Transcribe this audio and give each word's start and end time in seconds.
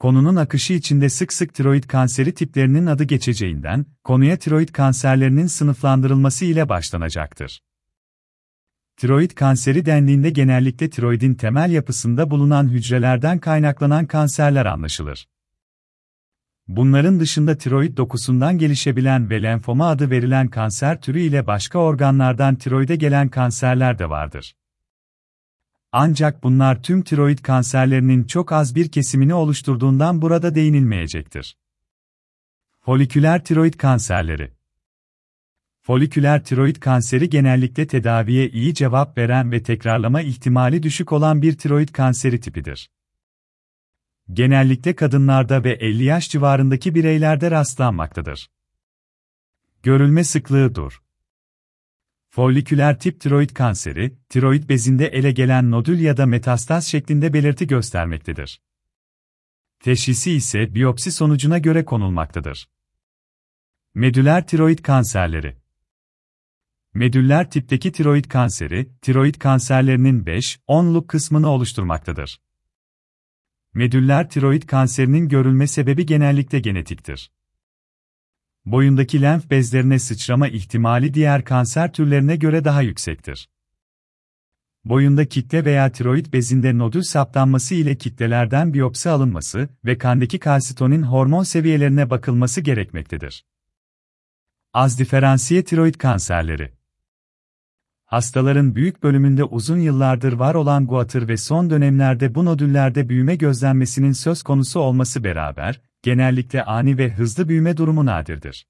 konunun 0.00 0.36
akışı 0.36 0.72
içinde 0.72 1.08
sık 1.08 1.32
sık 1.32 1.54
tiroid 1.54 1.84
kanseri 1.84 2.34
tiplerinin 2.34 2.86
adı 2.86 3.04
geçeceğinden, 3.04 3.86
konuya 4.04 4.36
tiroid 4.36 4.68
kanserlerinin 4.68 5.46
sınıflandırılması 5.46 6.44
ile 6.44 6.68
başlanacaktır. 6.68 7.62
Tiroid 8.96 9.30
kanseri 9.30 9.86
dendiğinde 9.86 10.30
genellikle 10.30 10.90
tiroidin 10.90 11.34
temel 11.34 11.70
yapısında 11.70 12.30
bulunan 12.30 12.68
hücrelerden 12.68 13.38
kaynaklanan 13.38 14.06
kanserler 14.06 14.66
anlaşılır. 14.66 15.28
Bunların 16.68 17.20
dışında 17.20 17.58
tiroid 17.58 17.96
dokusundan 17.96 18.58
gelişebilen 18.58 19.30
ve 19.30 19.42
lenfoma 19.42 19.88
adı 19.88 20.10
verilen 20.10 20.48
kanser 20.48 21.00
türü 21.00 21.20
ile 21.20 21.46
başka 21.46 21.78
organlardan 21.78 22.54
tiroide 22.54 22.96
gelen 22.96 23.28
kanserler 23.28 23.98
de 23.98 24.10
vardır. 24.10 24.54
Ancak 25.92 26.42
bunlar 26.42 26.82
tüm 26.82 27.02
tiroid 27.02 27.38
kanserlerinin 27.38 28.24
çok 28.24 28.52
az 28.52 28.74
bir 28.74 28.88
kesimini 28.88 29.34
oluşturduğundan 29.34 30.22
burada 30.22 30.54
değinilmeyecektir. 30.54 31.56
Foliküler 32.80 33.44
tiroid 33.44 33.74
kanserleri 33.74 34.52
Foliküler 35.82 36.44
tiroid 36.44 36.76
kanseri 36.76 37.30
genellikle 37.30 37.86
tedaviye 37.86 38.48
iyi 38.48 38.74
cevap 38.74 39.18
veren 39.18 39.52
ve 39.52 39.62
tekrarlama 39.62 40.22
ihtimali 40.22 40.82
düşük 40.82 41.12
olan 41.12 41.42
bir 41.42 41.58
tiroid 41.58 41.88
kanseri 41.88 42.40
tipidir. 42.40 42.90
Genellikle 44.32 44.96
kadınlarda 44.96 45.64
ve 45.64 45.72
50 45.72 46.04
yaş 46.04 46.30
civarındaki 46.30 46.94
bireylerde 46.94 47.50
rastlanmaktadır. 47.50 48.50
Görülme 49.82 50.24
sıklığı 50.24 50.74
dur. 50.74 51.02
Foliküler 52.32 52.98
tip 52.98 53.20
tiroid 53.20 53.50
kanseri, 53.50 54.16
tiroid 54.28 54.68
bezinde 54.68 55.06
ele 55.06 55.32
gelen 55.32 55.70
nodül 55.70 56.00
ya 56.00 56.16
da 56.16 56.26
metastaz 56.26 56.86
şeklinde 56.86 57.32
belirti 57.32 57.66
göstermektedir. 57.66 58.60
Teşhisi 59.80 60.32
ise 60.32 60.74
biyopsi 60.74 61.12
sonucuna 61.12 61.58
göre 61.58 61.84
konulmaktadır. 61.84 62.68
Medüler 63.94 64.46
tiroid 64.46 64.78
kanserleri 64.78 65.56
Medüller 66.94 67.50
tipteki 67.50 67.92
tiroid 67.92 68.24
kanseri, 68.24 68.88
tiroid 69.02 69.34
kanserlerinin 69.34 70.24
5-10'luk 70.24 71.06
kısmını 71.06 71.48
oluşturmaktadır. 71.48 72.40
Medüller 73.74 74.30
tiroid 74.30 74.62
kanserinin 74.62 75.28
görülme 75.28 75.66
sebebi 75.66 76.06
genellikle 76.06 76.60
genetiktir. 76.60 77.30
Boyundaki 78.66 79.22
lenf 79.22 79.50
bezlerine 79.50 79.98
sıçrama 79.98 80.48
ihtimali 80.48 81.14
diğer 81.14 81.44
kanser 81.44 81.92
türlerine 81.92 82.36
göre 82.36 82.64
daha 82.64 82.82
yüksektir. 82.82 83.48
Boyunda 84.84 85.24
kitle 85.24 85.64
veya 85.64 85.92
tiroid 85.92 86.32
bezinde 86.32 86.78
nodül 86.78 87.02
saptanması 87.02 87.74
ile 87.74 87.94
kitlelerden 87.94 88.74
biyopsi 88.74 89.10
alınması 89.10 89.68
ve 89.84 89.98
kandaki 89.98 90.38
kalsitonin 90.38 91.02
hormon 91.02 91.42
seviyelerine 91.42 92.10
bakılması 92.10 92.60
gerekmektedir. 92.60 93.44
Az 94.72 94.98
diferansiye 94.98 95.64
tiroid 95.64 95.94
kanserleri 95.94 96.72
Hastaların 98.04 98.74
büyük 98.74 99.02
bölümünde 99.02 99.44
uzun 99.44 99.78
yıllardır 99.78 100.32
var 100.32 100.54
olan 100.54 100.86
guatr 100.86 101.28
ve 101.28 101.36
son 101.36 101.70
dönemlerde 101.70 102.34
bu 102.34 102.44
nodüllerde 102.44 103.08
büyüme 103.08 103.36
gözlenmesinin 103.36 104.12
söz 104.12 104.42
konusu 104.42 104.80
olması 104.80 105.24
beraber, 105.24 105.80
genellikle 106.02 106.64
ani 106.64 106.98
ve 106.98 107.10
hızlı 107.10 107.48
büyüme 107.48 107.76
durumu 107.76 108.06
nadirdir. 108.06 108.66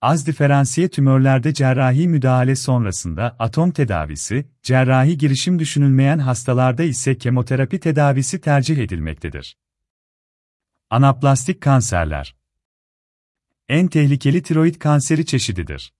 Az 0.00 0.26
diferansiye 0.26 0.88
tümörlerde 0.88 1.54
cerrahi 1.54 2.08
müdahale 2.08 2.56
sonrasında 2.56 3.36
atom 3.38 3.70
tedavisi, 3.70 4.48
cerrahi 4.62 5.18
girişim 5.18 5.58
düşünülmeyen 5.58 6.18
hastalarda 6.18 6.82
ise 6.82 7.18
kemoterapi 7.18 7.80
tedavisi 7.80 8.40
tercih 8.40 8.78
edilmektedir. 8.78 9.56
Anaplastik 10.90 11.60
kanserler 11.60 12.36
En 13.68 13.88
tehlikeli 13.88 14.42
tiroid 14.42 14.74
kanseri 14.74 15.26
çeşididir. 15.26 15.92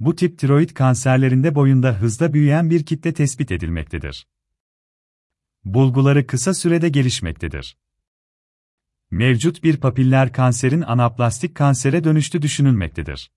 Bu 0.00 0.16
tip 0.16 0.38
tiroid 0.38 0.70
kanserlerinde 0.70 1.54
boyunda 1.54 2.00
hızla 2.00 2.32
büyüyen 2.32 2.70
bir 2.70 2.86
kitle 2.86 3.14
tespit 3.14 3.52
edilmektedir. 3.52 4.26
Bulguları 5.64 6.26
kısa 6.26 6.54
sürede 6.54 6.88
gelişmektedir. 6.88 7.76
Mevcut 9.10 9.64
bir 9.64 9.76
papiller 9.76 10.32
kanserin 10.32 10.82
anaplastik 10.82 11.54
kansere 11.54 12.04
dönüştü 12.04 12.42
düşünülmektedir. 12.42 13.30